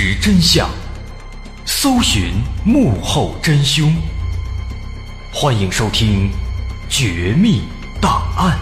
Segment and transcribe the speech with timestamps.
[0.00, 0.70] 实真相，
[1.66, 2.30] 搜寻
[2.64, 3.92] 幕后真凶。
[5.34, 6.30] 欢迎收听
[6.88, 7.62] 《绝密
[8.00, 8.56] 档案》，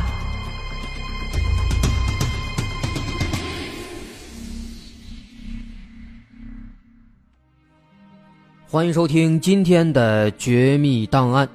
[8.67, 11.47] 欢迎收听今天的《绝密档案》。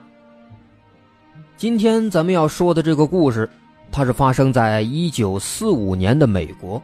[1.57, 3.49] 今天咱们要说的这个故事，
[3.91, 6.79] 它是发生在一九四五年的美国。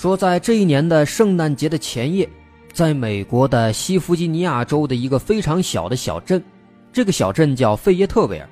[0.00, 2.26] 说，在这一年的圣诞节的前夜，
[2.72, 6.42] 在美国的西弗吉尼亚州的一个非常小的小镇，
[6.90, 8.48] 这个小镇叫费耶特维尔。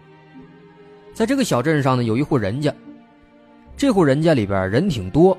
[1.15, 2.71] 在这个小镇上呢，有一户人家，
[3.79, 5.35] 这户人家里边人挺多，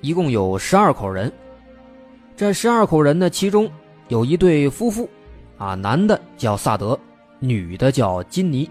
[0.00, 1.30] 一共有十二口人。
[2.34, 3.70] 这十二口人呢，其中
[4.08, 5.06] 有一对夫妇，
[5.58, 6.98] 啊，男的叫萨德，
[7.38, 8.66] 女的叫金妮，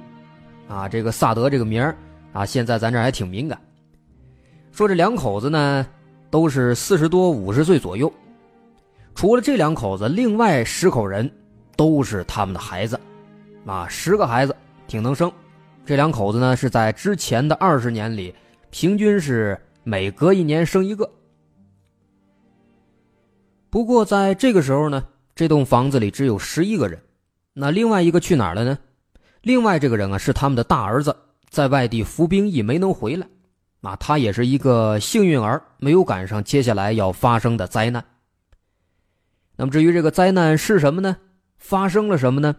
[0.68, 1.96] 啊，这个萨德这个名儿
[2.34, 3.62] 啊，现在咱这还挺敏感。
[4.72, 5.86] 说这两口子呢。
[6.30, 8.11] 都是四十多五十岁左右，
[9.16, 11.30] 除了这两口子，另外十口人
[11.75, 12.99] 都是他们的孩子，
[13.66, 14.55] 啊，十个孩子
[14.88, 15.31] 挺能生。
[15.85, 18.33] 这两口子呢是在之前的二十年里，
[18.69, 21.09] 平均是每隔一年生一个。
[23.72, 25.03] 不过在这个时候呢，
[25.35, 27.02] 这栋房子里只有十一个人，
[27.53, 28.77] 那另外一个去哪儿了呢？
[29.41, 31.16] 另外这个人啊是他们的大儿子，
[31.50, 33.27] 在外地服兵役没能回来。
[33.81, 38.03] 那他也是一个幸运儿，没有赶上接下来要发生的灾难。
[39.55, 41.16] 那么至于这个灾难是什么呢？
[41.58, 42.55] 发生了什么呢？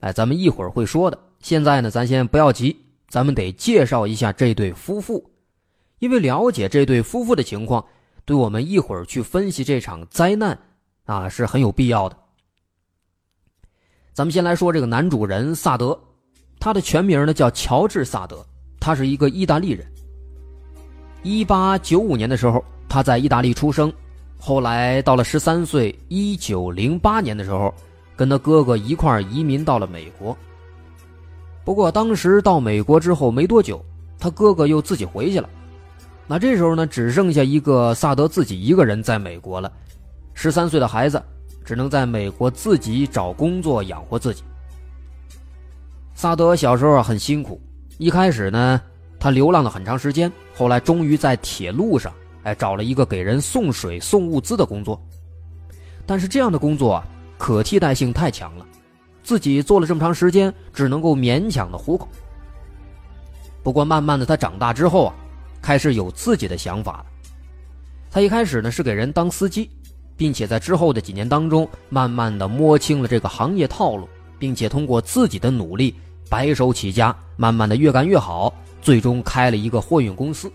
[0.00, 1.18] 哎，咱们一会儿会说的。
[1.40, 2.76] 现在呢，咱先不要急，
[3.08, 5.30] 咱们得介绍一下这对夫妇，
[5.98, 7.84] 因为了解这对夫妇的情况，
[8.24, 10.58] 对我们一会儿去分析这场灾难
[11.04, 12.16] 啊是很有必要的。
[14.12, 15.98] 咱们先来说这个男主人萨德，
[16.58, 18.44] 他的全名呢叫乔治萨德，
[18.80, 19.86] 他是一个意大利人。
[21.28, 23.92] 一八九五年的时候，他在意大利出生，
[24.38, 27.72] 后来到了十三岁，一九零八年的时候，
[28.16, 30.34] 跟他哥哥一块移民到了美国。
[31.66, 33.84] 不过当时到美国之后没多久，
[34.18, 35.46] 他哥哥又自己回去了。
[36.26, 39.70] 那这时候呢，只剩下一个萨德自己一个人在美国了。
[40.32, 41.22] 十三岁的孩子
[41.62, 44.42] 只能在美国自己找工作养活自己。
[46.14, 47.60] 萨德小时候很辛苦，
[47.98, 48.80] 一开始呢。
[49.20, 52.12] 他流浪了很长时间，后来终于在铁路上，
[52.44, 55.00] 哎，找了一个给人送水、送物资的工作。
[56.06, 57.04] 但是这样的工作啊，
[57.36, 58.64] 可替代性太强了，
[59.22, 62.08] 自己做了这么长时间，只能够勉强的糊口。
[63.62, 65.14] 不过慢慢的，他长大之后啊，
[65.60, 67.06] 开始有自己的想法了。
[68.10, 69.68] 他一开始呢是给人当司机，
[70.16, 74.08] 并且在之后的几年当中，慢慢的摸清了这个行业套路，
[74.38, 75.94] 并且通过自己的努力，
[76.30, 78.54] 白手起家，慢慢的越干越好。
[78.88, 80.50] 最终开了一个货运公司。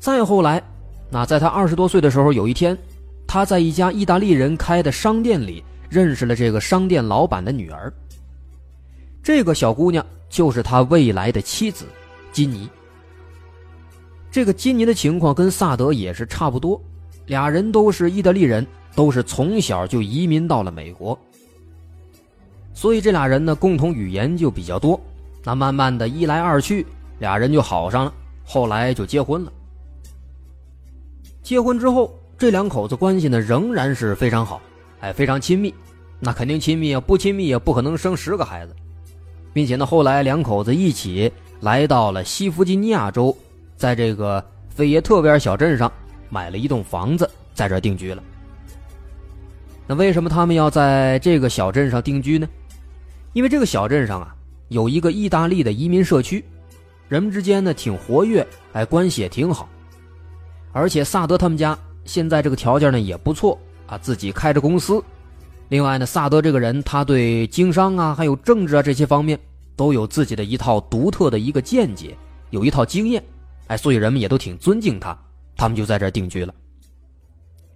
[0.00, 0.60] 再后来，
[1.08, 2.76] 那在他二十多岁的时候，有一天，
[3.24, 7.92] 他在一家意大利人开的商店里认识了这个商店老板的女儿。
[9.22, 11.86] 这个小姑娘就是他未来的妻子，
[12.32, 12.68] 金妮。
[14.28, 16.82] 这个金妮的情况跟萨德也是差不多，
[17.26, 18.66] 俩人都是意大利人，
[18.96, 21.16] 都是从小就移民到了美国，
[22.72, 25.00] 所以这俩人呢，共同语言就比较多。
[25.44, 26.86] 那慢慢的一来二去，
[27.18, 28.12] 俩人就好上了，
[28.44, 29.52] 后来就结婚了。
[31.42, 34.60] 结婚之后，这两口子关系呢仍然是非常好，
[35.00, 35.74] 哎，非常亲密。
[36.18, 38.74] 那肯定亲密啊，不亲密也不可能生十个孩子，
[39.52, 43.36] 并且呢，后来两口子一起来到了西弗吉尼亚州，
[43.76, 45.92] 在这个费耶特维尔小镇上
[46.30, 48.22] 买了一栋房子，在这定居了。
[49.86, 52.48] 那为什么他们要在这个小镇上定居呢？
[53.34, 54.34] 因为这个小镇上啊。
[54.74, 56.44] 有一个意大利的移民社区，
[57.08, 59.68] 人们之间呢挺活跃，哎，关系也挺好。
[60.72, 63.56] 而且萨德他们家现在这个条件呢也不错
[63.86, 65.00] 啊，自己开着公司。
[65.68, 69.38] 另外呢，萨德这个人他对经商啊，还有政治啊这些方面
[69.76, 72.18] 都有自己的一套独特的一个见解，
[72.50, 73.22] 有一套经验，
[73.68, 75.16] 哎，所以人们也都挺尊敬他。
[75.56, 76.52] 他们就在这定居了。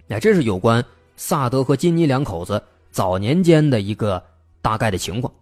[0.09, 0.85] 哎，这是有关
[1.17, 2.61] 萨德和金妮两口子
[2.91, 4.21] 早年间的一个
[4.61, 5.33] 大概的情况。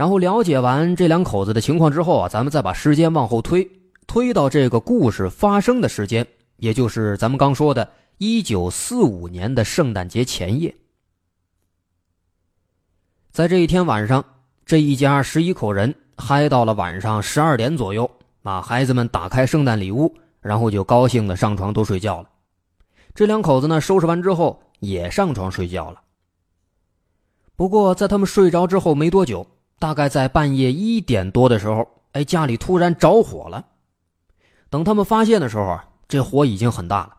[0.00, 3.70] 然后了解完这两口子的情况之后啊，咱们再把时间往后推，
[4.06, 6.26] 推到这个故事发生的时间，
[6.56, 7.86] 也就是咱们刚说的
[8.18, 10.74] 1945年的圣诞节前夜。
[13.30, 14.24] 在这一天晚上，
[14.64, 18.10] 这一家十一口人嗨到了晚上十二点左右
[18.42, 20.10] 啊，孩子们打开圣诞礼物，
[20.40, 22.30] 然后就高兴的上床都睡觉了。
[23.14, 26.00] 这两口子呢，收拾完之后也上床睡觉了。
[27.54, 29.46] 不过在他们睡着之后没多久。
[29.80, 33.64] 大概在半夜一点多的时候，哎，家里突然着火了。
[34.68, 37.16] 等他们发现的时候，这火已经很大了。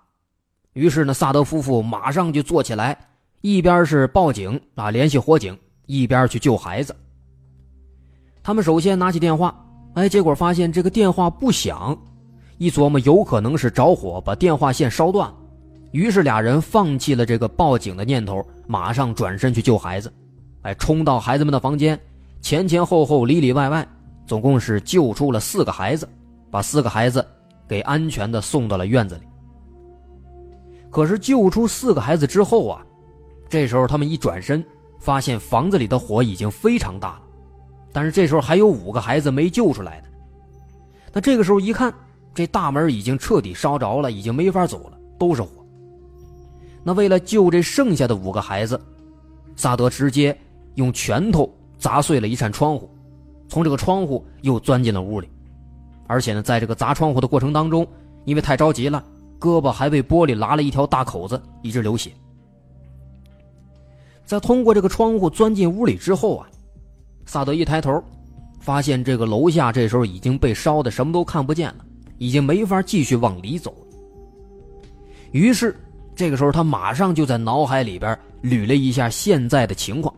[0.73, 2.97] 于是呢，萨德夫妇马上就坐起来，
[3.41, 6.95] 一边是报警啊，联系火警，一边去救孩子。
[8.43, 9.53] 他们首先拿起电话，
[9.95, 11.97] 哎，结果发现这个电话不响，
[12.59, 15.33] 一琢磨有可能是着火把电话线烧断，
[15.91, 20.13] 于是俩人放弃了这个报警的念头，马上转身去救孩子，
[20.61, 21.99] 哎，冲到孩子们的房间，
[22.41, 23.87] 前前后后里里外外，
[24.25, 26.07] 总共是救出了四个孩子，
[26.49, 27.25] 把四个孩子
[27.67, 29.21] 给安全的送到了院子里。
[30.89, 32.85] 可是救出四个孩子之后啊，
[33.47, 34.63] 这时候他们一转身，
[34.99, 37.21] 发现房子里的火已经非常大了，
[37.93, 40.07] 但是这时候还有五个孩子没救出来呢。
[41.13, 41.93] 那这个时候一看，
[42.33, 45.49] 这大门已经彻底烧着了，已经没法走了，都是火。
[46.83, 48.79] 那为了救这剩下的五个孩子，
[49.55, 50.35] 萨德直接
[50.75, 51.49] 用拳头
[51.81, 52.87] 砸碎了一扇窗户，
[53.49, 55.27] 从这个窗户又钻进了屋里，
[56.07, 57.85] 而且呢，在这个砸窗户的过程当中，
[58.25, 59.03] 因为太着急了。
[59.39, 62.11] 胳膊还被玻璃拉了一条大口子，一直流血。
[64.23, 66.47] 在通过这个窗户钻进屋里之后啊，
[67.25, 68.03] 萨德一抬头，
[68.59, 71.83] 发现这个楼下这时候已经被烧的什么都看不见了，
[72.19, 73.75] 已经没法继续往里走。
[75.31, 75.75] 于是
[76.15, 80.13] 这个时候他马上就在脑海里边捋了一下现在的情况。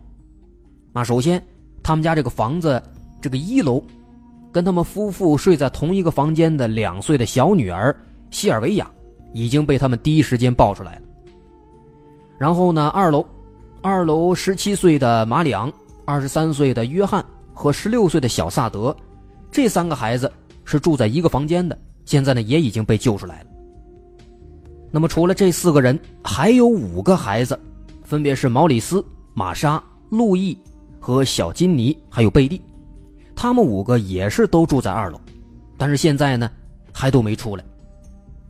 [0.91, 1.41] 那首先，
[1.83, 2.81] 他们家这个房子
[3.21, 3.83] 这个一楼，
[4.51, 7.95] 跟他们夫妇睡在同一个房间的两岁的小女儿
[8.31, 8.89] 西尔维亚。
[9.35, 11.01] 已经被他们第一时间抱出来了。
[12.37, 13.25] 然后呢，二楼，
[13.81, 15.73] 二楼十七岁的马里昂、
[16.05, 18.95] 二十三岁的约翰和十六岁的小萨德，
[19.51, 20.31] 这三个孩子
[20.63, 21.75] 是住在一个房间的，
[22.05, 23.47] 现在呢也已经被救出来了。
[24.91, 27.59] 那么除了这四个人，还有五个孩子，
[28.03, 29.03] 分别是毛里斯、
[29.33, 30.55] 玛莎、路易
[31.03, 32.61] 和小金尼，还有贝蒂，
[33.35, 35.19] 他们五个也是都住在二楼，
[35.77, 36.49] 但是现在呢
[36.93, 37.65] 还都没出来。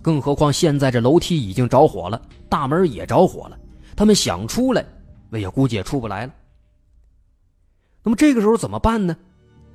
[0.04, 3.58] 更何况现在这楼梯已经着火了，大门也着火了，
[3.96, 4.86] 他们想出来，
[5.32, 6.34] 哎呀，估计也出不来了。
[8.04, 9.18] 那么这个时候怎么办呢？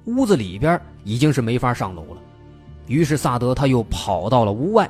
[0.04, 2.22] 屋子里边已经是没法上楼了，
[2.86, 4.88] 于是萨德他又跑到了屋外，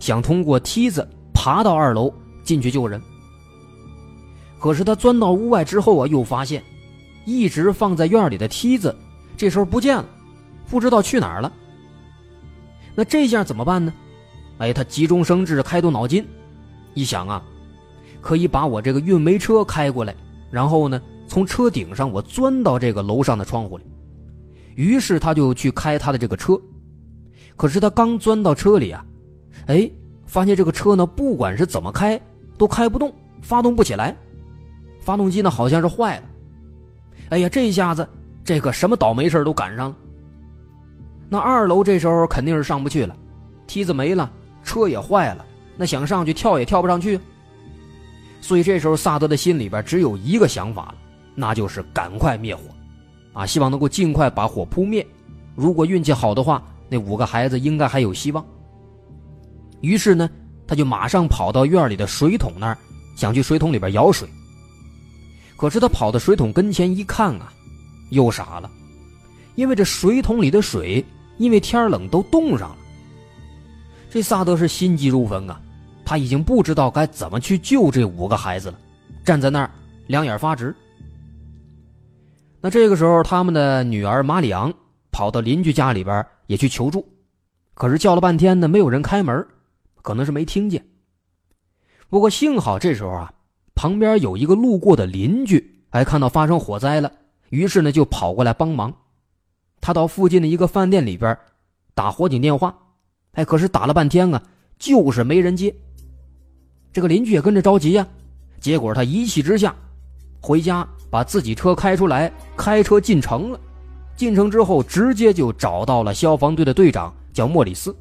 [0.00, 2.12] 想通过梯子爬到二楼
[2.42, 3.00] 进去救人。
[4.58, 6.60] 可是他钻到屋外之后啊，又发现，
[7.24, 8.94] 一直放在院里的梯子，
[9.36, 10.06] 这时候不见了，
[10.68, 11.52] 不知道去哪儿了。
[12.94, 13.92] 那这下怎么办呢？
[14.58, 16.26] 哎，他急中生智，开动脑筋，
[16.94, 17.42] 一想啊，
[18.20, 20.14] 可以把我这个运煤车开过来，
[20.50, 23.84] 然后呢，从车顶上我钻到这个楼上的窗户里。
[24.74, 26.60] 于是他就去开他的这个车，
[27.56, 29.04] 可是他刚钻到车里啊，
[29.66, 29.90] 哎，
[30.26, 32.20] 发现这个车呢，不管是怎么开
[32.58, 34.16] 都开不动，发动不起来，
[35.00, 36.24] 发动机呢好像是坏了。
[37.30, 38.06] 哎呀，这一下子
[38.44, 39.96] 这个什么倒霉事都赶上了。
[41.28, 43.16] 那二楼这时候肯定是上不去了，
[43.66, 44.30] 梯子没了。
[44.62, 45.46] 车也坏了，
[45.76, 47.18] 那想上去跳也跳不上去。
[48.42, 50.94] 所以这时候萨德的心里边只有一个想法，
[51.34, 52.62] 那就是赶快灭火，
[53.32, 55.06] 啊，希望能够尽快把火扑灭。
[55.54, 58.44] 如果运气好的话，那五个孩子应该还有希望。
[59.80, 60.28] 于是呢，
[60.66, 62.76] 他就马上跑到院里的水桶那儿，
[63.16, 64.28] 想去水桶里边舀水。
[65.60, 67.52] 可是他跑到水桶跟前一看啊，
[68.08, 68.70] 又傻了，
[69.56, 71.04] 因为这水桶里的水
[71.36, 72.78] 因为天冷都冻上了。
[74.08, 75.60] 这萨德是心急如焚啊，
[76.02, 78.78] 他已经不知道该怎么去救这五个孩子了，
[79.22, 79.70] 站在那儿
[80.06, 80.74] 两眼发直。
[82.62, 84.72] 那这个时候，他们的女儿马里昂
[85.10, 87.06] 跑到邻居家里边也去求助，
[87.74, 89.46] 可是叫了半天呢，没有人开门，
[90.00, 90.82] 可能是没听见。
[92.08, 93.30] 不过幸好这时候啊，
[93.80, 97.10] 旁边有一个路过的邻居，哎，看到发生火灾了，
[97.48, 98.92] 于是呢就跑过来帮忙。
[99.80, 101.34] 他到附近的一个饭店里边
[101.94, 102.76] 打火警电话。
[103.32, 104.42] 哎，可是打了半天啊，
[104.78, 105.74] 就是没人接。
[106.92, 108.06] 这个邻居也跟着着急呀，
[108.60, 109.74] 结果他一气之下，
[110.42, 113.58] 回家把自己车开出来，开车进城了。
[114.14, 117.96] 进城之后，直接就找到了消防队的队长，叫莫里斯。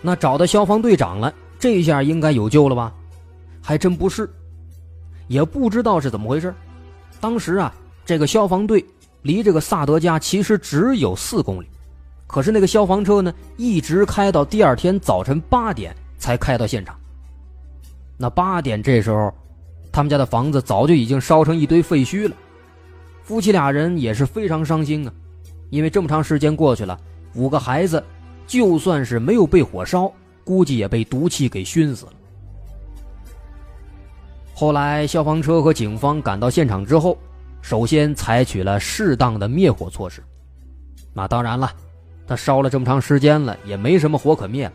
[0.00, 2.94] 那找到消防队长了，这下应该有救了吧？
[3.70, 4.28] 还真不是，
[5.28, 6.52] 也不知道是怎么回事。
[7.20, 7.72] 当时啊，
[8.04, 8.84] 这个消防队
[9.22, 11.68] 离这个萨德家其实只有四公里。
[12.26, 16.98] 可是那个消防车呢，一直开到第二天早晨八点才开到现场。
[18.16, 19.32] 那八点这时候，
[19.92, 22.34] 他们家的房子早就已经烧成一堆废墟了。
[23.22, 25.14] 夫妻俩人也是非常伤心啊，
[25.68, 26.98] 因为这么长时间过去了，
[27.34, 28.02] 五个孩子
[28.48, 30.12] 就算是没有被火烧，
[30.42, 32.12] 估计也被毒气给熏死了。
[34.60, 37.16] 后来消防车和警方赶到现场之后，
[37.62, 40.22] 首先采取了适当的灭火措施。
[41.14, 41.72] 那当然了。
[42.26, 44.70] 他烧了这么长时间了，也没什么火可灭，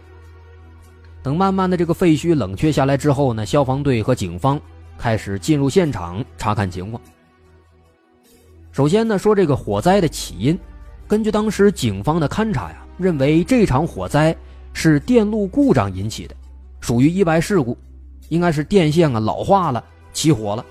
[1.21, 4.59] 等慢慢的这个废墟冷却下来之后呢，消防队和警方
[4.97, 6.99] 开始进入现场查看情况。
[8.71, 10.57] 首先呢，说这个火灾的起因，
[11.07, 14.35] 根据当时警方的勘查呀，认为这场火灾
[14.73, 16.35] 是电路故障引起的，
[16.81, 17.77] 属于意外事故，
[18.29, 20.65] 应该是电线啊老化了起火了，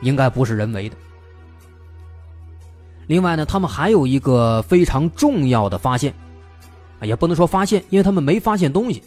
[0.00, 0.96] 应该不是人为的。
[3.08, 6.14] 另外呢，他们还有一个非常重要的发现，
[7.02, 9.02] 也不能说发现，因为他们没发现东西。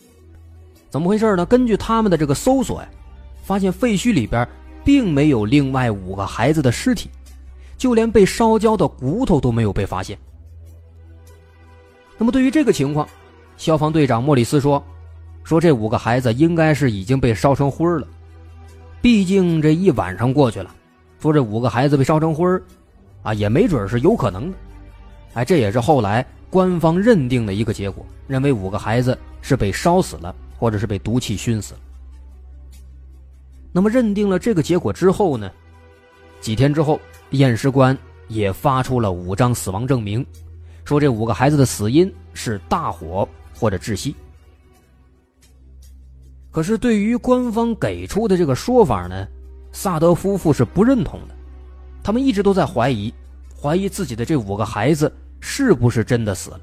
[0.90, 1.46] 怎么回事呢？
[1.46, 2.90] 根据他们的这个搜索呀，
[3.44, 4.48] 发现废墟里边
[4.84, 7.10] 并没有另外五个孩子的尸体，
[7.78, 10.18] 就连被烧焦的骨头都没有被发现。
[12.18, 13.08] 那么对于这个情况，
[13.58, 14.82] 消防队长莫里斯说
[15.46, 18.06] ：“说这五个孩子应该是已经被烧成灰了，
[19.02, 20.76] 毕竟这一晚上过去了。
[21.22, 22.46] 说这五个孩子被烧成灰
[23.24, 24.58] 啊，也没准是有可能的。
[25.36, 31.80] 哎，这也是后来官方认定的一个结果，认为五个孩子是被烧死了。”或者是被毒气熏死了。
[33.74, 35.52] 那么认定了这个结果之后呢？
[36.40, 36.98] 几天之后，
[37.32, 37.96] 验尸官
[38.30, 40.26] 也发出了五张死亡证明，
[40.86, 44.16] 说这五个孩子的死因是大火或者窒息。
[46.56, 49.28] 可是对于官方给出的这个说法呢，
[49.74, 51.36] 萨德夫妇是不认同的，
[52.02, 53.14] 他们一直都在怀疑，
[53.62, 56.62] 怀疑自己的这五个孩子是不是真的死了，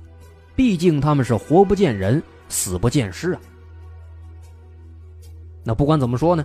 [0.57, 3.41] 毕竟他们是活不见人，死不见尸啊。
[5.63, 6.43] 那不管怎么说呢，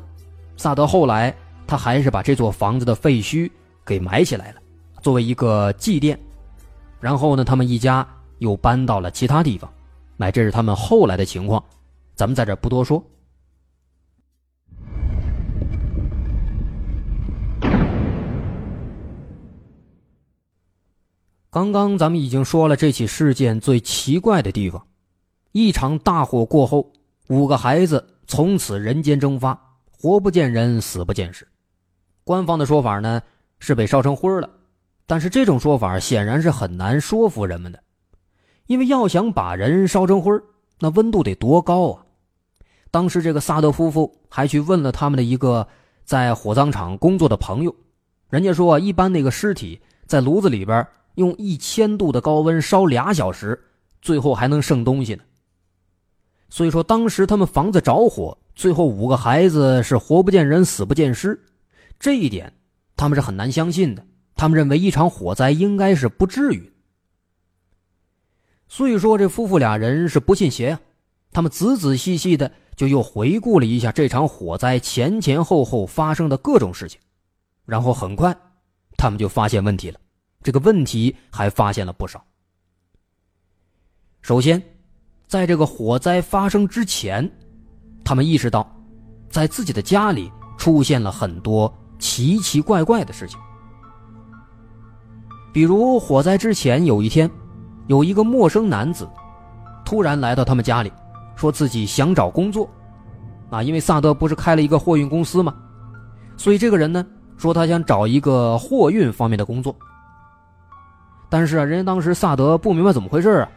[0.57, 1.33] 萨德后来
[1.65, 3.49] 他还是把这座房子的废墟
[3.85, 4.57] 给埋起来了，
[5.01, 6.17] 作为一个祭奠。
[6.99, 8.05] 然后呢，他们一家
[8.39, 9.71] 又搬到了其他地方。
[10.17, 11.63] 那这是他们后来的情况，
[12.13, 13.01] 咱们在这不多说。
[21.57, 24.85] 刚刚咱们已经说了这起事件最奇怪的地方：
[25.53, 26.93] 一场大火过后，
[27.29, 28.13] 五个孩子。
[28.27, 29.59] 从此人间蒸发，
[29.89, 31.47] 活不见人，死不见尸。
[32.23, 33.23] 官方的说法呢
[33.57, 34.47] 是被烧成灰了，
[35.07, 37.81] 但是这种说法显然是很难说服人们的，
[38.67, 40.39] 因为要想把人烧成灰
[40.77, 42.05] 那温度得多高啊！
[42.91, 45.67] 当时这个萨德夫妇还去问了他们的一个
[46.05, 47.73] 在火葬场工作的朋友，
[48.29, 50.85] 人家说一般那个尸体在炉子里边
[51.17, 53.65] 用一千度的高温烧俩小时，
[54.01, 55.23] 最后还能剩东西呢。
[56.49, 61.43] 所以说，当时他们房子着火，最后五个孩子是活不见人，死不见尸，
[61.99, 62.53] 这一点
[62.95, 64.05] 他们是很难相信的。
[64.35, 66.71] 他们认为一场火灾应该是不至于。
[68.69, 70.81] 所以说，这夫妇俩人是不信邪啊，
[71.31, 76.99] 他们仔仔细细的就又回顾了一下这场火灾前前后后发生的各种事情，
[77.65, 78.37] 然后很快，
[78.95, 79.99] 他们就发现问题了。
[80.43, 82.23] 这个问题还发现了不少。
[84.21, 84.61] 首先。
[85.27, 87.29] 在这个火灾发生之前，
[88.01, 88.65] 他们意识到，
[89.29, 93.37] 在自己的家里出现了很多奇奇怪怪的事情。
[95.51, 97.29] 比如火灾之前有一天，
[97.87, 99.05] 有一个陌生男子
[99.83, 100.89] 突然来到他们家里，
[101.35, 102.69] 说自己想找工作。
[103.49, 105.53] 啊，因为萨德不是开了一个货运公司吗？
[106.37, 109.75] 所以这个人呢说他想找一个货运方面的工作。
[111.29, 113.49] 但是啊，人家当时萨德不明白怎么回事啊，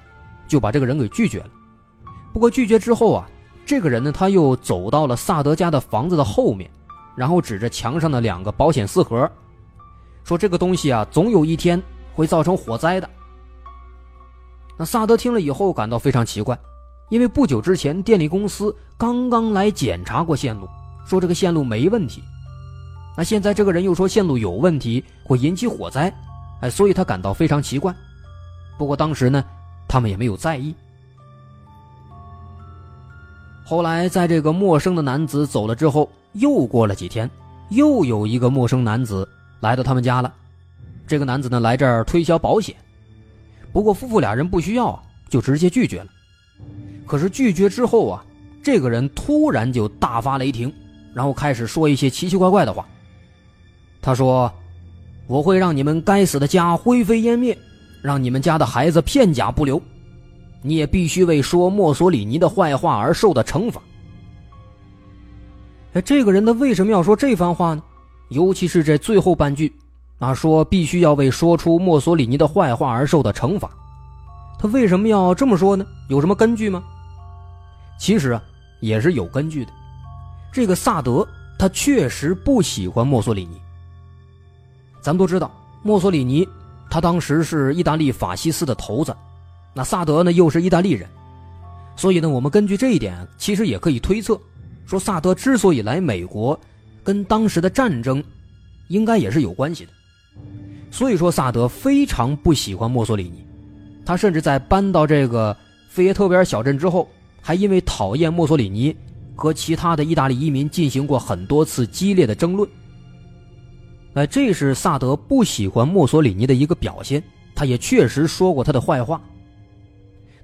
[0.48, 1.50] 就把这个人给拒绝了。
[2.32, 3.28] 不过拒绝之后啊，
[3.64, 6.70] 这个人呢，他又走到了萨德家的房子的后面，
[7.14, 9.30] 然后指着墙上的两个保险丝盒，
[10.24, 11.80] 说：“这个东西啊，总有一天
[12.14, 13.08] 会造成火灾的。”
[14.76, 16.58] 那萨德听了以后感到非常奇怪，
[17.08, 20.68] 因为不久之前电力公司刚刚来检查过线路，
[21.04, 22.22] 说这个线路没问题。
[23.16, 26.12] 那现在这个人又说线路有问题，会引起火灾，
[26.60, 27.94] 哎，所以他感到非常奇怪。
[28.78, 29.44] 不过当时呢，
[29.88, 30.74] 他们也没有在意。
[33.64, 37.30] 后来，在这个陌生的男子走了之后，又过了几天，
[37.70, 39.28] 又有一个陌生男子
[39.60, 40.32] 来到他们家了。
[41.06, 42.74] 这个男子呢，来这儿推销保险，
[43.72, 46.06] 不过夫妇俩人不需要，就直接拒绝了。
[47.06, 48.24] 可是拒绝之后啊，
[48.62, 50.72] 这个人突然就大发雷霆，
[51.14, 52.86] 然后开始说一些奇奇怪怪的话。
[54.02, 54.52] 他说
[55.30, 57.56] ：“我会让你们该死的家灰飞烟灭，
[58.02, 59.80] 让你们家的孩子片甲不留。”
[60.60, 63.80] 你也必须为说墨索里尼的坏话而受的惩罚。
[65.92, 67.82] 哎，这个人他为什么要说这番话呢？
[68.28, 69.72] 尤其是这最后半句，
[70.18, 73.70] 啊，说必须要为说出墨索里尼的坏话而受的惩罚。
[74.58, 75.86] 他为什么要这么说呢？
[76.08, 76.82] 有什么根据吗？
[77.98, 78.42] 其实啊，
[78.80, 79.72] 也是有根据的。
[80.52, 81.26] 这个萨德
[81.58, 83.58] 他确实不喜欢墨索里尼。
[85.00, 85.50] 咱们都知道，
[85.82, 86.46] 墨索里尼
[86.90, 89.16] 他当时是意大利法西斯的头子。
[89.72, 91.08] 那萨德呢，又是意大利人，
[91.96, 94.38] 所以呢，我们根据这一点，其实也可以推测，
[94.84, 96.58] 说萨德之所以来美国，
[97.04, 98.22] 跟当时的战争，
[98.88, 99.92] 应该也是有关系的。
[100.90, 103.46] 所以说，萨德非常不喜欢墨索里尼，
[104.04, 105.56] 他甚至在搬到这个
[105.88, 107.08] 费耶特维尔小镇之后，
[107.40, 108.94] 还因为讨厌墨索里尼，
[109.36, 112.68] 和其他的意大利移民进行过很多次激烈的争论。
[114.14, 117.22] 哎，这是萨德不喜欢墨索里尼的一个表现，
[117.54, 119.20] 他也确实说过他的坏话。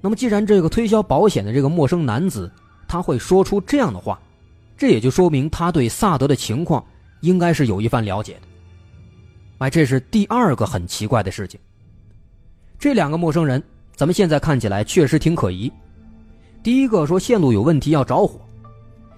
[0.01, 2.51] 那么，既然这个推销保险的这个陌生男子
[2.87, 4.21] 他会说出这样的话，
[4.77, 6.85] 这也就说明他对萨德的情况
[7.23, 8.41] 应该是有一番了解的。
[9.59, 11.59] 哎，这是第二个很奇怪的事情。
[12.79, 13.61] 这两个陌生人，
[13.97, 15.73] 咱们现在看起来确实挺可疑。
[16.63, 18.39] 第一个说线路有问题要着火，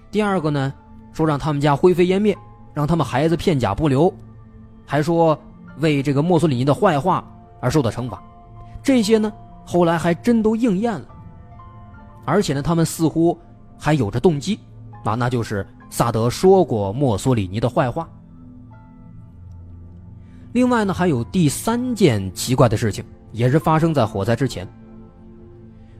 [0.09, 0.73] 第二个呢
[1.13, 2.35] 说让他们家灰飞烟灭，
[2.73, 4.11] 让他们孩子片甲不留，
[4.89, 5.37] 还说
[5.77, 7.23] 为这个墨索里尼的坏话
[7.61, 8.19] 而受到惩罚。
[8.81, 9.31] 这些呢？
[9.63, 11.05] 后来还真都应验了，
[12.25, 13.37] 而且呢，他们似乎
[13.77, 14.59] 还有着动机，
[15.03, 18.09] 啊，那就是萨德说过墨索里尼的坏话。
[20.53, 24.67] 另外呢，还有第三件奇怪的事情，也是发生在火灾之前。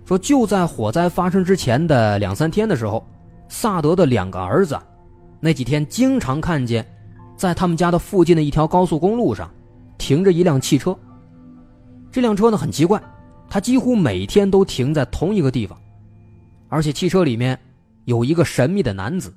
[0.03, 3.05] 说就在火灾发生之前的两三天的时候，
[3.49, 4.75] 萨德的两个儿子，
[5.39, 6.83] 那几天经常看见，
[7.39, 9.49] 在他们家的附近的一条高速公路上，
[9.97, 10.93] 停着一辆汽车。
[12.11, 13.01] 这辆车呢，很奇怪。
[13.49, 15.79] 它几乎每天都停在同一个地方，
[16.67, 17.57] 而且汽车里面
[18.03, 19.33] 有一个神秘的男子。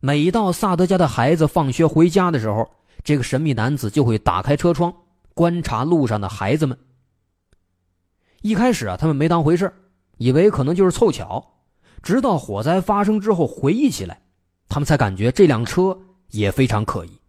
[0.00, 2.68] 每到萨德家的孩子放学回家的时候，
[3.04, 4.92] 这个神秘男子就会打开车窗
[5.32, 6.76] 观察路上的孩子们。
[8.42, 9.72] 一开始啊，他们没当回事
[10.18, 11.46] 以为可能就是凑巧。
[12.02, 14.20] 直到火灾发生之后，回忆起来，
[14.68, 15.96] 他们才感觉这辆车
[16.30, 17.19] 也非常可疑。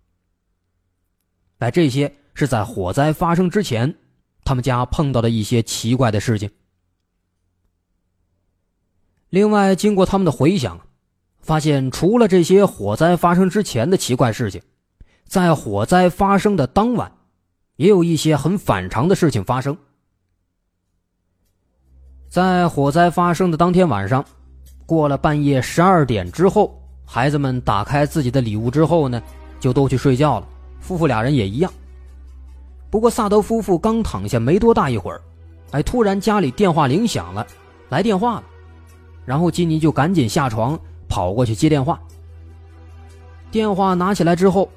[1.61, 3.95] 哎，这些是在火灾发生之前。
[4.43, 6.49] 他们家碰到的一些奇怪的事情。
[9.29, 10.81] 另外，经过他们的回想，
[11.39, 14.59] 发现除了这些火灾发生之前的奇怪事情，
[15.25, 17.11] 在火灾发生的当晚，
[17.75, 19.77] 也有一些很反常的事情发生。
[22.27, 24.25] 在火灾发生的当天晚上，
[24.87, 29.21] 过了半夜十二点之后，孩子们打开自己的礼物之后呢，
[29.59, 30.47] 就都去睡觉了。
[30.81, 31.71] 夫妇俩人也一样。
[32.89, 35.21] 不过萨德夫妇刚躺下没多大一会儿，
[35.71, 37.47] 哎，突然家里电话铃响了，
[37.87, 38.43] 来电话了，
[39.23, 41.97] 然后金妮就赶紧下床跑过去接电话。
[43.49, 44.69] 电话拿起来之后，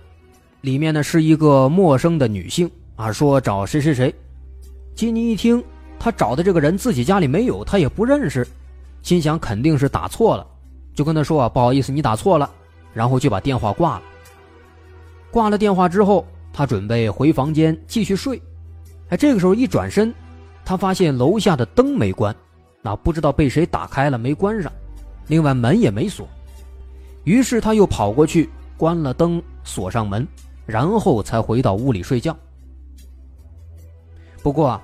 [0.60, 4.14] 里面呢是一个陌生的女性啊，说找谁谁谁。
[4.94, 5.62] 金妮一听，
[5.98, 8.46] 他找的这个人自己家里没有，他也不认识，
[9.02, 10.46] 心想肯定是打错了，
[10.94, 12.48] 就跟他说不好意思，你打错了，
[12.92, 14.02] 然后就把电话挂了。
[15.34, 16.24] 挂了电话之后。
[16.56, 18.40] 他准备回房间继续睡，
[19.08, 20.14] 哎，这个时候一转身，
[20.64, 22.32] 他发现楼下的灯没关，
[22.80, 24.70] 那不知道被谁打开了没关上，
[25.26, 26.28] 另外门也没锁，
[27.24, 30.24] 于是他又跑过去关了灯，锁上门，
[30.64, 32.36] 然后才回到屋里睡觉。
[34.40, 34.80] 不过，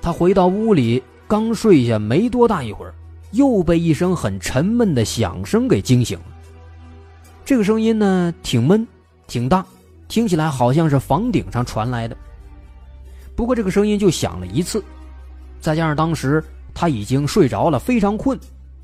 [0.00, 2.94] 他回到屋里刚睡下没多大一会儿，
[3.32, 6.26] 又被一声很沉闷的响声给惊醒了。
[7.44, 8.86] 这个声音呢，挺闷，
[9.26, 9.66] 挺大。
[10.08, 12.16] 听起来好像是房顶上传来的，
[13.36, 14.82] 不过这个声音就响了一次，
[15.60, 16.42] 再加上当时
[16.74, 18.38] 他已经睡着了，非常困，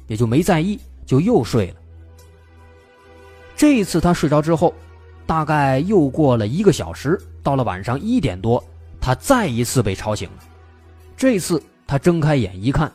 [0.07, 1.77] 也就没在意，就又睡了。
[3.57, 4.75] 这一次他睡着之后，
[5.27, 8.63] 大概又过了一个小时，到了晚上一点多，
[9.01, 10.45] 他再一次被吵醒了。
[11.17, 12.93] 这次他睁开眼一看，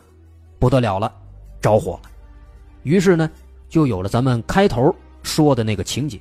[0.59, 1.11] 不得了了，
[1.61, 2.09] 着火了。
[2.83, 3.29] 于是呢，
[3.69, 6.19] 就有了咱们开头说的那个情景。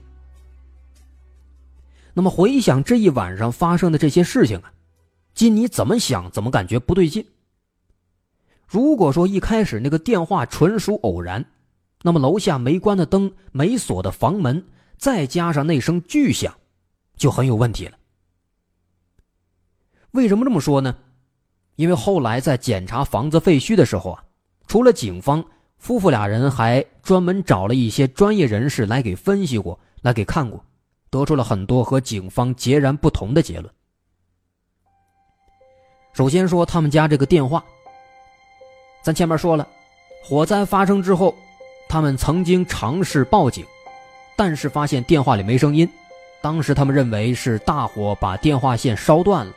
[2.18, 4.72] 那么回想这一晚上发生的这些事情啊，
[5.36, 7.24] 金妮怎么想怎么感觉不对劲。
[8.66, 11.44] 如果说一开始那个电话纯属偶然，
[12.02, 16.52] 那么楼下没关的灯、没锁的房门，再加上那声巨响，
[17.16, 17.96] 就很有问题了。
[20.10, 20.98] 为什么这么说呢？
[21.76, 24.24] 因为后来在检查房子废墟的时候啊，
[24.66, 25.44] 除了警方，
[25.76, 30.64] 夫妇俩人还专门找了一些专业人士来给分析过来给看过。
[31.10, 33.72] 得出了很多和警方截然不同的结论。
[36.12, 37.64] 首先说他们家这个电话，
[39.02, 39.66] 咱前面说了，
[40.24, 41.34] 火灾发生之后，
[41.88, 43.64] 他们曾经尝试报警，
[44.36, 45.88] 但是发现电话里没声音。
[46.40, 49.52] 当时他们认为是大火把电话线烧断了。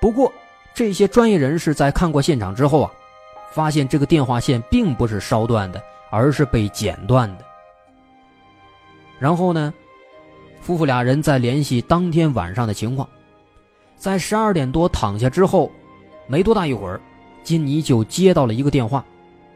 [0.00, 0.32] 不过
[0.74, 2.92] 这些专业人士在看过现场之后啊，
[3.52, 7.44] 发现这个电话线并不是烧断的，而是被剪断的。
[9.18, 9.74] 然后呢？
[10.60, 13.08] 夫妇俩人在联系当天晚上的情况，
[13.96, 15.70] 在十二点多躺下之后，
[16.26, 17.00] 没多大一会儿，
[17.42, 19.04] 金妮就接到了一个电话，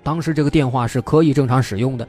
[0.02, 2.08] 当时这个电话是可以正常使用的。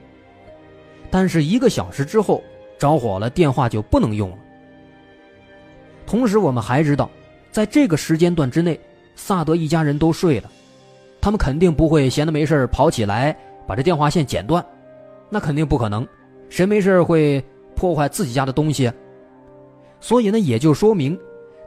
[1.12, 2.42] 但是一个小时之后
[2.80, 4.38] 着火了，电话就不能用了。
[6.06, 7.10] 同时，我们还知道，
[7.52, 8.80] 在这个时间段之内，
[9.16, 10.50] 萨德一家人都睡了，
[11.22, 13.36] 他们肯定不会闲的没事跑起来
[13.68, 14.64] 把这电话线剪断，
[15.30, 16.08] 那肯定不可能，
[16.50, 17.44] 谁没事会
[17.76, 18.92] 破坏自己家的东西？
[20.00, 21.20] 所以呢，也就说明，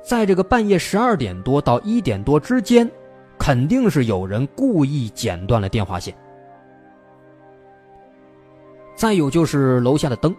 [0.02, 2.90] 在这个半夜十二点多到一点多之间，
[3.38, 6.14] 肯定是有人故意剪断了电话线。
[8.94, 10.34] 再有就是楼下的灯，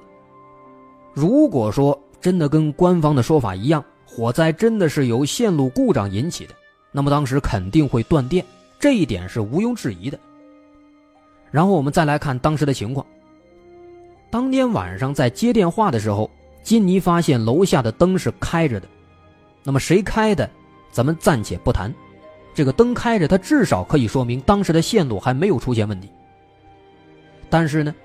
[1.13, 1.97] 如果说。
[2.19, 6.53] 真的跟官方的说法一样，火灾真的是由线路故障引起的，
[6.91, 8.43] 那么当时肯定会断电，
[8.80, 10.19] 这一点是毋庸置疑的。
[11.51, 13.06] 然后我们再来看当时的情况。
[14.30, 16.30] 当天晚上在接电话的时候，
[16.63, 18.88] 金妮发现楼下的灯是开着的，
[19.63, 20.50] 那么谁开的，
[20.92, 21.94] 咱们暂且不谈。
[22.54, 26.10] 这个灯开着，它至少可以说明当时的线路还没有出现问题。
[27.50, 27.96] 但是呢，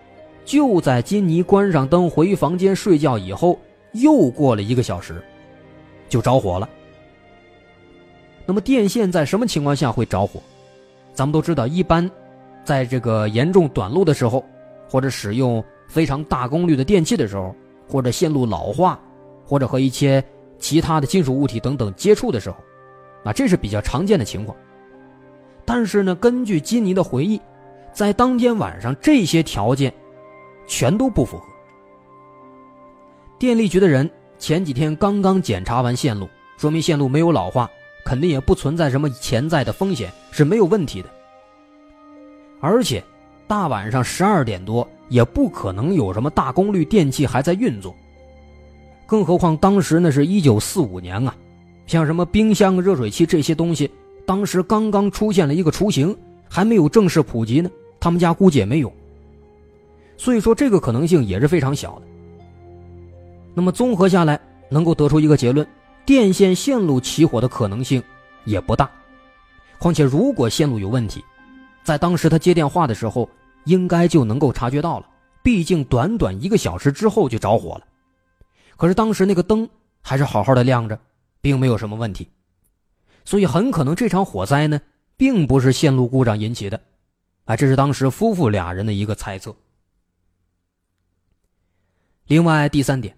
[0.44, 3.58] 就在金妮关上灯回房间睡觉以后。
[3.94, 5.22] 又过了一个小时，
[6.08, 6.66] 就着火了。
[8.46, 10.40] 那么电线在什么情况下会着火？
[11.12, 12.10] 咱们都知道，一般
[12.64, 14.42] 在这个严重短路的时候，
[14.88, 17.54] 或者使用非常大功率的电器的时候，
[17.86, 18.98] 或者线路老化，
[19.44, 20.24] 或者和一些
[20.58, 22.56] 其他的金属物体等等接触的时候，
[23.24, 24.56] 啊，这是比较常见的情况。
[25.66, 27.38] 但是呢，根据金妮的回忆，
[27.92, 29.92] 在当天晚上这些条件
[30.66, 31.44] 全都不符合。
[33.38, 36.26] 电力局的人前几天刚刚检查完线路，
[36.56, 37.70] 说明线路没有老化，
[38.02, 41.10] 肯定也不存在什么潜在的风险，是没有问题的。
[42.60, 43.04] 而且，
[43.46, 47.94] 大晚上十二点多，也不可能有什么大功率电器还在运作。
[49.06, 51.36] 更何况当时那是一九四五年啊，
[51.86, 53.90] 像什么冰箱、热水器这些东西，
[54.24, 56.16] 当时刚刚出现了一个雏形，
[56.48, 57.70] 还没有正式普及呢。
[58.00, 58.90] 他们家估计也没有，
[60.16, 62.06] 所以说这个可能性也是非常小的。
[63.52, 65.66] 那么综合下来，能够得出一个结论：
[66.06, 68.02] 电线线路起火的可能性
[68.46, 68.90] 也不大。
[69.78, 71.22] 况且，如果线路有问题，
[71.84, 73.28] 在当时他接电话的时候，
[73.64, 75.06] 应该就能够察觉到了。
[75.42, 77.82] 毕竟短短一个小时之后就着火了。
[78.76, 79.68] 可是当时那个灯
[80.00, 80.98] 还是好好的亮着，
[81.40, 82.28] 并没有什么问题，
[83.24, 84.80] 所以很可能这场火灾呢，
[85.16, 86.80] 并不是线路故障引起的。
[87.44, 89.54] 啊，这是当时夫妇俩人的一个猜测。
[92.26, 93.16] 另外，第三点。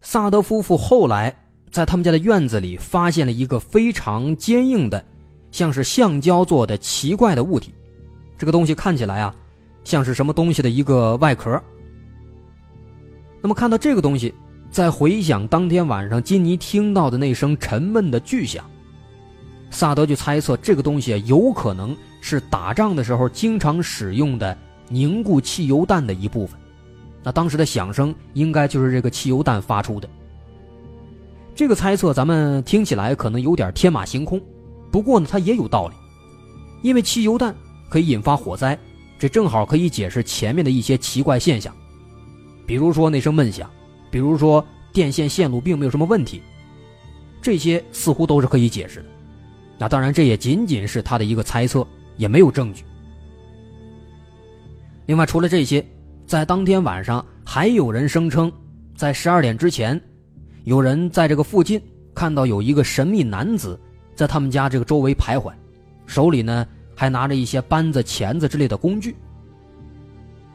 [0.00, 1.36] 萨德夫妇后来
[1.70, 5.04] 在他们家的院子里发现了一个非常坚硬的，
[5.50, 7.74] 像是橡胶做的奇怪的物体。
[8.38, 9.34] 这个东西看起来啊，
[9.84, 11.60] 像是什么东西的一个外壳。
[13.40, 14.32] 那么看到这个东西，
[14.70, 18.64] 再回想当天晚上金妮听到的那声沉闷的巨响，
[19.70, 24.56] 萨德就猜测这个东西有可能是打仗的时候经常使用的
[24.88, 26.58] 凝固汽油弹的一部分。
[27.24, 30.08] 那当时的响声应该就是这个汽油弹发出的。
[31.54, 34.40] 这个猜测咱们听起来可能有点天马行空，
[34.90, 35.94] 不过呢，它也有道理，
[36.82, 37.54] 因为汽油弹
[37.90, 38.78] 可以引发火灾，
[39.22, 41.72] 这正好可以解释前面的一些奇怪现象，
[42.66, 43.70] 比如说那声闷响，
[44.10, 46.42] 比如说电线线路并没有什么问题，
[47.40, 49.04] 这些似乎都是可以解释的。
[49.78, 52.82] 那当然，这也仅仅是他的一个猜测，也没有证据。
[55.06, 55.86] 另外，除了这些。
[56.26, 58.50] 在当天晚上，还有人声称，
[58.96, 60.00] 在十二点之前，
[60.64, 61.80] 有人在这个附近
[62.12, 63.78] 看到有一个神秘男子
[64.16, 65.52] 在他们家这个周围徘徊，
[66.06, 69.16] 手里呢还拿着一些扳子、钳子之类的工具。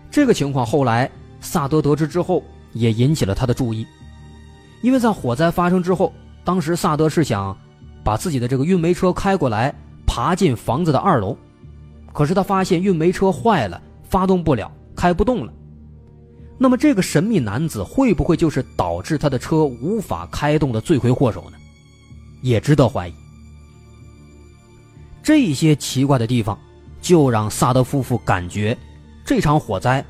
[0.09, 1.09] 这个情况后来
[1.41, 3.85] 萨德得知之后，也引起了他的注意，
[4.81, 6.11] 因为在火灾发生之后，
[6.43, 7.55] 当时萨德是想
[8.03, 9.73] 把自己的这个运煤车开过来，
[10.05, 11.37] 爬进房子的二楼，
[12.13, 15.53] 可是他发现运煤车坏了，发动不了，开不动了。
[16.57, 21.57] 那么，这个神秘男子会不会就是导致他的车无法开动的罪魁祸首呢？
[22.41, 23.13] 也值得怀疑。
[25.27, 26.57] 这些奇怪的地方，
[27.01, 28.77] 就让萨德夫妇感觉，
[29.25, 30.01] 这场火灾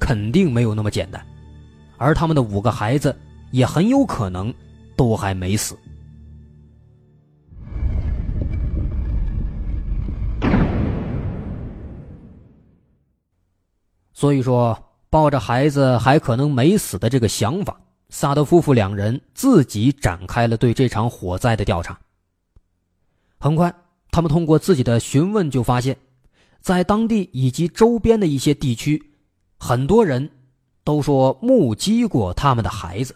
[0.00, 1.24] 肯定没有那么简单，
[1.96, 3.16] 而他们的五个孩子
[3.52, 4.52] 也很有可能
[4.96, 5.78] 都还没死。
[14.12, 14.76] 所以说。
[15.08, 21.96] 抱着孩子还可能没死的这个想法，萨德夫妇两人自己展开了对这场火灾的调查。
[23.38, 23.72] 很快，
[24.14, 25.96] 他们通过自己的询问就发现，
[26.60, 29.10] 在当地以及周边的一些地区，
[29.58, 30.30] 很多人
[30.84, 33.12] 都说目击过他们的孩子。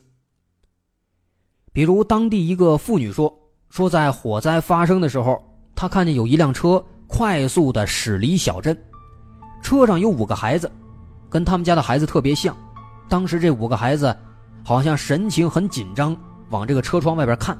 [1.73, 3.33] 比如，当地一个妇女说，
[3.71, 5.41] 说在火灾发生的时候，
[5.77, 8.77] 她看见有一辆车快速的驶离小镇，
[9.63, 10.69] 车上有五个孩子，
[11.31, 12.57] 跟他们家的孩子特别像。
[13.09, 14.13] 当时这五个孩子
[14.65, 16.17] 好像神情很紧张，
[16.51, 17.57] 往这个车窗外边看。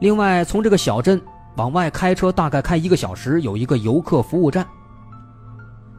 [0.00, 1.20] 另外，从这个小镇
[1.56, 4.66] 往外开车大概开一个小时，有一个游客服务站。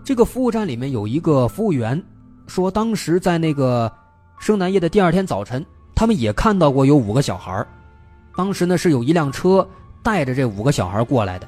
[0.04, 2.02] 这个服务站里面有一个服务员
[2.48, 3.92] 说，当时在那个
[4.40, 7.66] 圣诞夜的第二天早晨，他们也看到过有五个小孩
[8.36, 9.66] 当时呢是有一辆车
[10.02, 11.48] 带着这五个小孩过来的，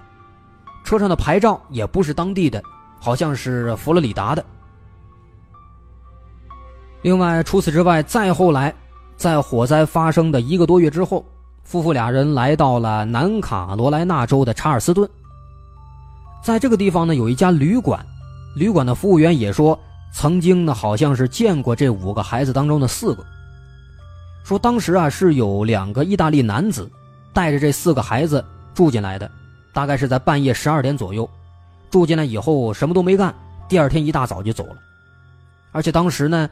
[0.84, 2.62] 车上的牌照也不是当地的，
[3.00, 4.46] 好像是佛罗里达的。
[7.02, 8.72] 另外，除此之外，再后来，
[9.18, 11.26] 在火灾发生的一个多月之后，
[11.63, 15.10] 夫妇俩人来到了南卡罗来纳州的查尔斯顿。
[16.43, 18.06] 在这个地方呢，有一家旅馆，
[18.56, 19.80] 旅馆的服务员也说，
[20.13, 23.26] 曾经呢好像是见过这五个孩子当中的四个。
[24.43, 26.89] 说当时啊是有两个意大利男子
[27.32, 29.30] 带着这四个孩子住进来的，
[29.73, 31.28] 大概是在半夜十二点左右，
[31.89, 33.34] 住进来以后什么都没干，
[33.69, 34.76] 第二天一大早就走了，
[35.71, 36.49] 而且当时呢。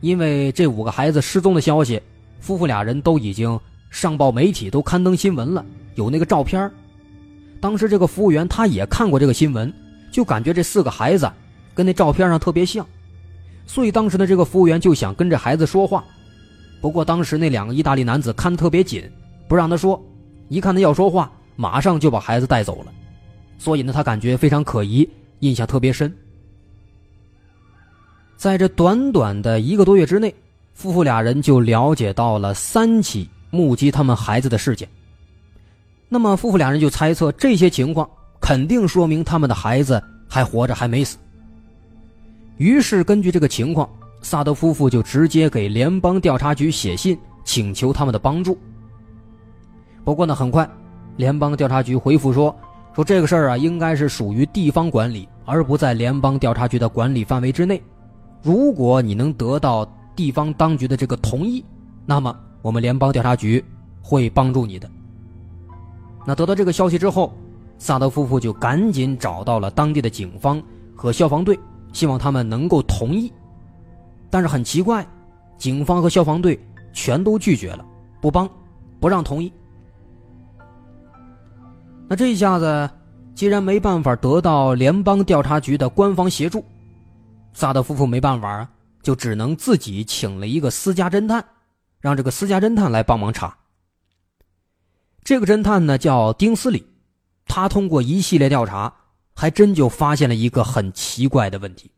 [0.00, 2.00] 因为这五个孩子失踪的消息，
[2.38, 3.58] 夫妇俩人都已经
[3.90, 6.70] 上报媒体，都刊登新闻了，有那个照片
[7.60, 9.72] 当时这个服务员他也看过这个新闻，
[10.12, 11.30] 就感觉这四个孩子
[11.74, 12.86] 跟那照片上特别像，
[13.66, 16.04] 所以当时的这个服务员就想跟这孩子说话。
[16.80, 19.02] 不过当时那两个意大利男子看得特别紧，
[19.48, 20.00] 不让他说，
[20.48, 22.92] 一看他要说话，马上就把孩子带走了。
[23.58, 25.08] 所以呢，他感觉非常可疑，
[25.40, 26.14] 印象特别深。
[28.36, 30.32] 在这短短的一个多月之内，
[30.72, 34.88] 夫妇俩人就了解到了三起目击他们孩子的事件。
[36.08, 38.08] 那么，夫妇俩人就猜测这些情况
[38.40, 41.18] 肯定说明他们的孩子还活着，还没死。
[42.56, 43.88] 于是，根据这个情况，
[44.22, 48.58] 萨德夫妇就直接给联邦调查局写信，请求他们的帮助。
[50.04, 50.68] 不过呢，很快，
[51.16, 52.56] 联邦调查局回复说，
[52.94, 57.80] 说这个事儿啊，应该是属于地方管理，而不在联邦调查局的管理范围之内。
[58.42, 61.62] 如果你能得到地方当局的这个同意，
[62.06, 63.64] 那么我们联邦调查局
[64.02, 64.90] 会帮助你的。
[66.26, 67.32] 那得到这个消息之后，
[67.78, 70.62] 萨德夫妇就赶紧找到了当地的警方
[70.94, 71.58] 和消防队，
[71.92, 73.32] 希望他们能够同意。
[74.28, 75.06] 但是很奇怪，
[75.56, 76.58] 警方和消防队
[76.92, 77.84] 全都拒绝了，
[78.20, 78.48] 不帮，
[79.00, 79.52] 不让同意。
[82.08, 82.90] 那这一下子，
[83.34, 86.64] 既然没办法得到联邦调查局的官方协助。
[87.54, 88.70] 萨德夫妇没办法啊，
[89.02, 91.44] 就只能自己请了一个私家侦探，
[92.00, 93.56] 让这个私家侦探来帮忙查。
[95.24, 96.86] 这个侦探呢叫丁斯里，
[97.46, 98.94] 他通过一系列调查，
[99.34, 101.90] 还真就发现了一个很奇怪的问题。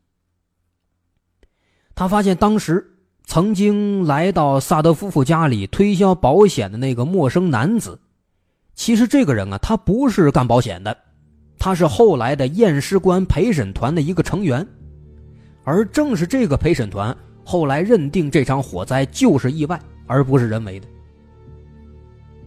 [1.95, 7.99] 他发现当时曾经来到萨德夫妇家里推销保险的那个陌生男子，
[8.73, 10.97] 其实这个人啊，他不是干保险的，
[11.59, 14.67] 他是后来的验尸官陪审团的一个成员。
[15.63, 19.79] 而正是这个陪审团后来认定这场火灾就是意外，
[20.11, 20.87] 而不是人为的。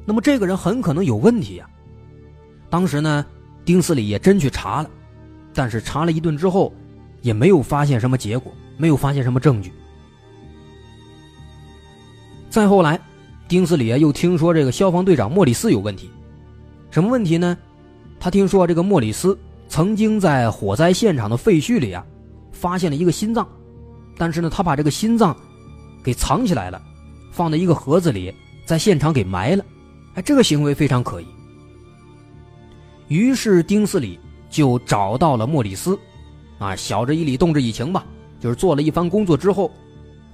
[0.04, 1.68] 那么这个人很可能有问题呀。
[2.68, 3.24] 当时呢，
[3.64, 4.90] 丁斯里也真去查了，
[5.54, 6.72] 但是查了一顿之后，
[7.22, 9.72] 也没有发现什么结果，没有发现什么证据。
[12.50, 13.00] 再后来，
[13.48, 16.10] 丁斯里啊又听说这个消防队长莫里斯有问题，
[16.90, 17.56] 什么问题呢？
[18.20, 22.04] 他听说这个莫里斯曾经在火灾现场的废墟里啊。
[22.56, 23.46] 发现了一个心脏，
[24.16, 25.36] 但是呢，他把这个心脏
[26.04, 26.80] 给藏起来了，
[27.34, 28.32] 放在一个盒子里，
[28.64, 29.64] 在现场给埋了。
[30.14, 31.26] 哎，这个行为非常可疑。
[33.08, 35.98] 于是丁斯里就找到了莫里斯，
[36.58, 38.06] 啊，晓之以理，动之以情吧，
[38.38, 39.68] 就是做了一番工作之后，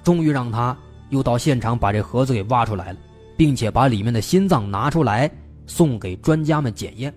[0.05, 0.77] 终于让他
[1.09, 2.99] 又到现场把这盒子给挖出来了，
[3.35, 5.31] 并且把里面的心脏拿出来
[5.67, 7.13] 送给专家们检验。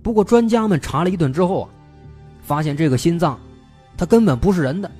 [0.00, 1.70] 不过专家们查了一顿之后啊。
[2.46, 3.40] 发现这个心脏，
[3.96, 4.90] 它根本不是人的，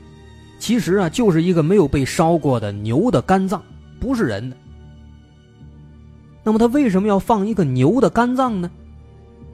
[0.64, 3.62] 其实啊，就是一个没有被烧过的牛的肝脏，
[4.00, 4.56] 不是人的。
[6.42, 8.70] 那么他为什么要放一个牛的肝脏呢？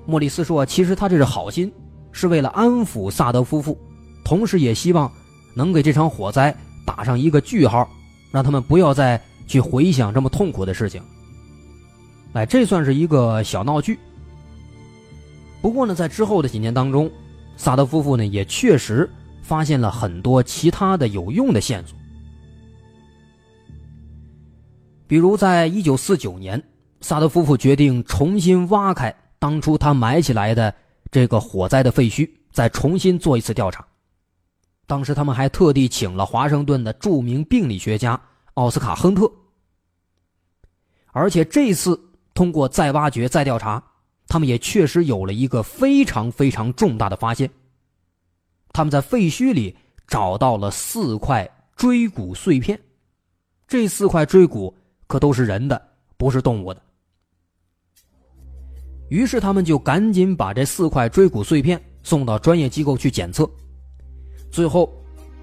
[0.06, 1.72] 莫里斯说，其实他这是好心，
[2.12, 3.76] 是为了安抚萨德夫妇，
[4.24, 5.10] 同时也希望
[5.52, 7.90] 能给这场火灾打上一个句号，
[8.30, 11.02] 让他们不要再去回想这么痛苦的事情。
[12.34, 13.98] 哎，这算是一个小闹剧。
[15.60, 17.10] 不过呢，在之后的几年当中。
[17.56, 19.10] 萨德夫妇呢，也确实
[19.50, 21.98] 发现了很多其他的有用的线索，
[25.08, 26.62] 比如在一九四九年，
[27.00, 30.72] 萨德夫妇决定重新挖开当初他埋起来的
[31.10, 33.84] 这个火灾的废墟，再重新做一次调查。
[34.86, 38.20] 当时他们还特地请了华盛顿的著名病理学家
[38.54, 39.28] 奥斯卡·亨特，
[41.10, 42.00] 而且这次
[42.34, 43.82] 通过再挖掘、再调查，
[44.28, 47.50] 他们也确实有了一个非常非常重大的发现。
[48.72, 52.78] 他们在废墟里找到了四块椎骨碎片，
[53.66, 54.74] 这四块椎骨
[55.06, 55.80] 可都是人的，
[56.16, 56.80] 不是动物的。
[59.08, 63.48] 于是他们就赶紧把这四块椎骨碎片送到专业机构去检测，
[64.52, 64.88] 最后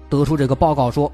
[0.08, 1.12] 得出这个报告说，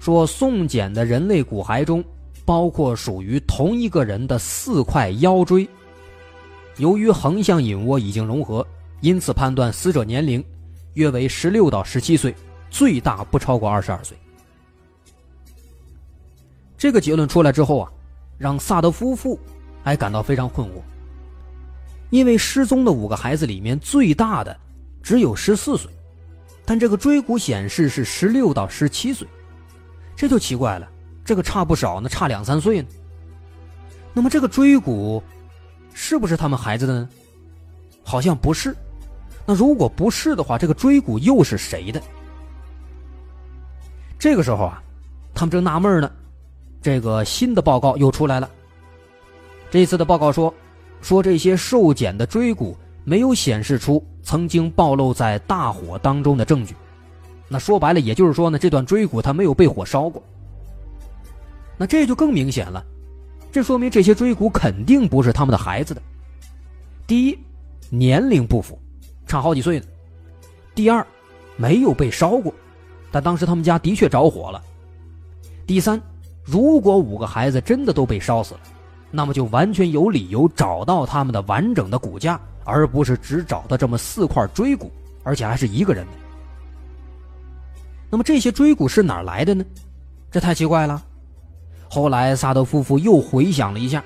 [0.00, 2.04] 说送检的人类骨骸中
[2.44, 5.68] 包括属于同一个人的四块腰椎。
[6.78, 8.66] 由于横向隐窝已经融合，
[9.00, 10.44] 因此判断死者年龄
[10.96, 12.34] 约为十六到十七岁，
[12.70, 14.16] 最大不超过二十二岁。
[16.76, 17.92] 这个结论出来之后啊，
[18.38, 19.38] 让萨德夫妇
[19.84, 20.80] 还感到非常困惑。
[22.08, 24.56] 因为失踪的五个孩子里面最大的
[25.02, 25.90] 只有十四岁，
[26.64, 29.28] 但这个椎骨显示是十六到十七岁，
[30.16, 30.88] 这就奇怪了。
[31.24, 32.88] 这个差不少呢，差两三岁呢。
[34.14, 35.22] 那么这个椎骨
[35.92, 37.08] 是不是他们孩子的呢？
[38.02, 38.74] 好像不是。
[39.46, 42.02] 那如果不是的话，这个椎骨又是谁的？
[44.18, 44.82] 这个时候啊，
[45.34, 46.10] 他们正纳闷呢，
[46.82, 48.50] 这个新的报告又出来了。
[49.70, 50.52] 这次的报告说。
[51.02, 56.74] 说这些受检的椎骨没有显示出曾经暴露在大火当中的证据，
[57.48, 60.20] 那说白了，也就是说呢，这段椎骨它没有被火烧过。
[61.76, 62.84] 那这就更明显了，
[63.52, 66.02] 这说明这些椎骨肯定不是他们的孩子的。
[67.06, 67.38] 第一，
[67.88, 68.76] 年龄不符，
[69.26, 69.86] 差好几岁呢；
[70.74, 71.06] 第二，
[71.56, 72.54] 没有被烧过，
[73.10, 74.60] 但当时他们家的确着火了；
[75.66, 76.00] 第三，
[76.44, 78.60] 如果五个孩子真的都被烧死了。
[79.08, 84.90] 那么就完全有理由找到他们的完整的骨架，而不是只找到这么四块椎骨，
[85.22, 86.12] 而且还是一个人的。
[88.10, 89.64] 那么这些椎骨是哪来的呢？
[90.30, 91.02] 这太奇怪了。
[91.88, 94.04] 后来萨德夫妇又回想了一下，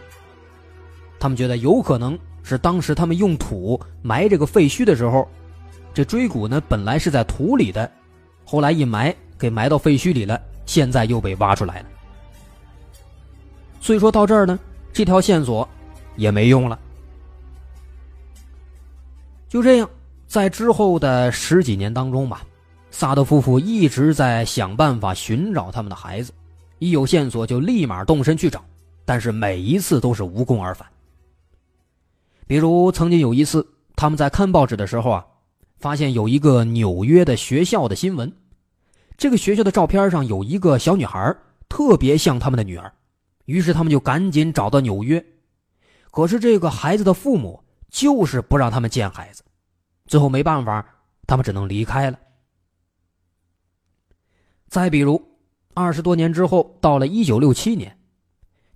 [1.18, 5.28] 他们觉得有可能是当时他们用土埋这个废墟的时候，
[5.92, 7.90] 这椎骨呢本来是在土里的，
[8.44, 11.86] 后来一埋给埋到废墟里了，现在又被挖出来了。
[13.80, 14.58] 所以说到这儿呢。
[14.92, 15.66] 这条线索
[16.16, 16.76] 也没用了。
[19.48, 19.88] 就这样，
[20.26, 22.42] 在之后的十几年当中吧，
[22.90, 26.32] 萨德夫妇一直在想办法寻找他们的孩子，
[26.80, 28.60] 一有线索就立马动身去找，
[29.04, 30.86] 但是每一次都是无功而返。
[32.50, 35.24] 比如曾经有一次，他们在看报纸的时候啊，
[35.78, 38.32] 发现有一个纽约的学校的新闻，
[39.16, 41.32] 这个学校的照片上有一个小女孩，
[41.68, 42.92] 特别像他们的女儿。
[43.44, 45.24] 于是他们就赶紧找到纽约，
[46.10, 49.44] 可是这个孩子的父母就是不让他们见孩子，
[50.08, 50.84] 最后没办法，
[51.28, 52.18] 他们只能离开了。
[54.66, 55.22] 再比如，
[55.72, 57.96] 二十多年之后，到了一九六七年，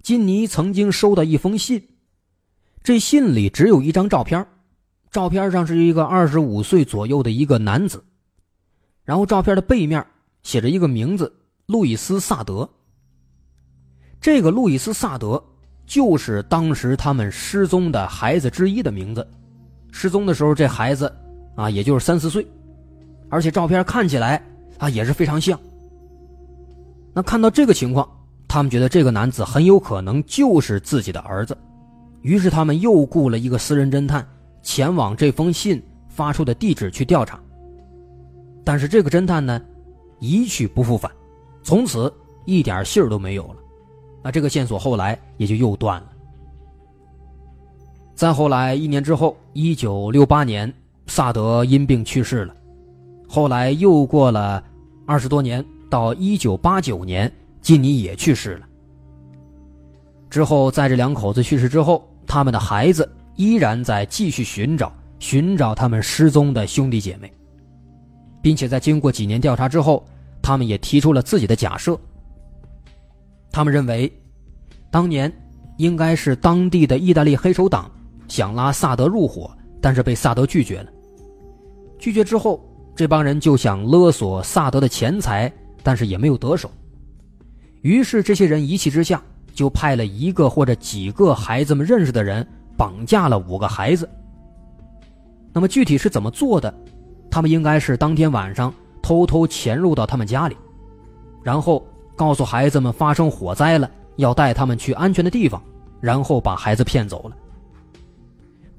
[0.00, 1.93] 金尼曾经收到一封信，
[2.84, 4.46] 这信里只有一张照片，
[5.10, 8.04] 照片上是一个二十五岁左右的一个男子，
[9.04, 10.06] 然后照片的背面
[10.42, 12.68] 写着一个名字路易斯·萨德。
[14.20, 15.42] 这个路易斯·萨德
[15.86, 19.26] 就是当时他们失踪的孩子之一的名字。
[19.90, 21.10] 失踪的时候，这孩子
[21.56, 22.46] 啊，也就是三四岁，
[23.30, 24.44] 而且照片看起来
[24.76, 25.58] 啊也是非常像。
[27.14, 28.06] 那看到这个情况，
[28.46, 31.56] 他们觉得这个男子很有可能就是自己的儿子，
[32.24, 34.26] 于是他们又雇了一个私人侦探
[34.62, 37.38] 前往这封信发出的地址去调查。
[38.64, 39.60] 但是这个侦探呢，
[40.20, 41.12] 一去不复返，
[41.62, 42.10] 从此
[42.46, 43.56] 一点信儿都没有了。
[44.22, 46.06] 那这个线索后来也就又断了。
[48.14, 50.72] 再后来一年之后，一九六八年，
[51.06, 52.56] 萨德因病去世了。
[53.28, 54.64] 后来又过了
[55.04, 58.66] 二十多年，到一九八九年，金尼也去世了。
[60.30, 62.02] 之后，在这两口子去世之后，
[62.34, 67.32] 他们的孩子依然在继续寻找，寻找他们失踪的兄弟姐妹，
[68.42, 70.04] 并且在经过几年调查之后，
[70.42, 71.96] 他们也提出了自己的假设。
[73.52, 74.12] 他们认为，
[74.90, 75.32] 当年
[75.76, 77.88] 应该是当地的意大利黑手党
[78.26, 80.90] 想拉萨德入伙，但是被萨德拒绝了。
[82.00, 85.52] 拒绝之后，这帮人就想勒索萨德的钱财，
[85.84, 86.68] 但是也没有得手。
[87.82, 89.22] 于是，这些人一气之下，
[89.54, 92.46] 就派了一个或者几个孩子们认识的人
[92.76, 94.06] 绑架了五个孩子。
[95.52, 96.74] 那么具体是怎么做的？
[97.30, 100.56] 他们应该是当天晚上偷偷潜入到他们家里，
[101.42, 101.82] 然后。
[102.16, 105.60] 告诉孩子们发生火灾了，要带他们去安全的地方，
[106.00, 107.36] 然后把孩子骗走了。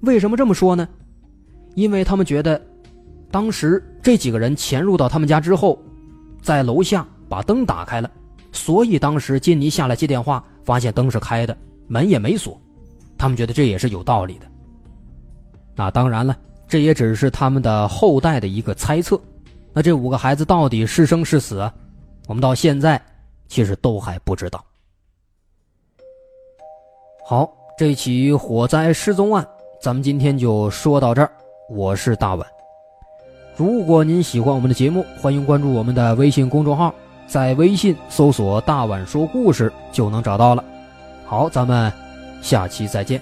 [0.03, 0.88] 为什么这么说呢？
[1.73, 2.61] 因为他们觉得，
[3.30, 5.78] 当时这几个人潜入到他们家之后，
[6.41, 8.09] 在楼下把灯打开了，
[8.53, 11.55] 所以当时金尼下来接电话，发现灯是开的，
[11.88, 12.59] 门也没锁。
[13.18, 14.45] 他们觉得这也是有道理的。
[15.76, 16.36] 那当然了，
[16.68, 19.18] 这也只是他们的后代的一个猜测。
[19.72, 21.72] 那这五个孩子到底是生是死？
[22.28, 23.01] 我们到现在
[23.47, 24.63] 其实都还不知道。
[27.26, 29.47] 好，这起火灾失踪案，
[29.82, 31.32] 咱们今天就说到这儿。
[31.70, 32.47] 我是大碗。
[33.55, 36.93] 如果您喜欢我们的节目，欢迎关注我们的微信公众号，
[37.28, 40.63] 在微信搜索“大碗说故事”就能找到了。
[41.26, 41.91] 好，咱们
[42.41, 43.21] 下期再见。